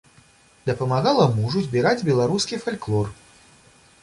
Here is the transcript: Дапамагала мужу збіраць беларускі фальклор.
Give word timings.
Дапамагала 0.69 1.27
мужу 1.35 1.63
збіраць 1.67 2.05
беларускі 2.09 2.61
фальклор. 2.65 3.15